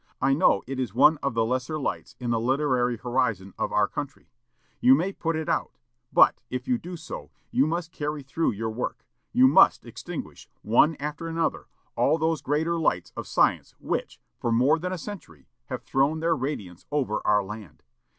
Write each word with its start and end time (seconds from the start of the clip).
I 0.19 0.33
know 0.33 0.63
it 0.65 0.79
is 0.79 0.95
one 0.95 1.19
of 1.21 1.35
the 1.35 1.45
lesser 1.45 1.79
lights 1.79 2.15
in 2.19 2.31
the 2.31 2.39
literary 2.39 2.97
horizon 2.97 3.53
of 3.59 3.71
our 3.71 3.87
country. 3.87 4.31
You 4.79 4.95
may 4.95 5.11
put 5.13 5.35
it 5.35 5.47
out. 5.47 5.77
But, 6.11 6.41
if 6.49 6.67
you 6.67 6.79
do 6.79 6.97
so, 6.97 7.29
you 7.51 7.67
must 7.67 7.91
carry 7.91 8.23
through 8.23 8.53
your 8.53 8.71
work! 8.71 9.05
You 9.31 9.47
must 9.47 9.85
extinguish, 9.85 10.49
one 10.63 10.95
after 10.99 11.27
another, 11.27 11.67
all 11.95 12.17
those 12.17 12.41
greater 12.41 12.79
lights 12.79 13.13
of 13.15 13.27
science 13.27 13.75
which, 13.77 14.19
for 14.39 14.51
more 14.51 14.79
than 14.79 14.91
a 14.91 14.97
century, 14.97 15.45
have 15.67 15.83
thrown 15.83 16.19
their 16.19 16.35
radiance 16.35 16.87
over 16.91 17.21
our 17.27 17.43
land! 17.43 17.83